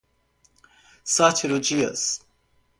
Sátiro 1.03 1.59
Dias 1.61 2.25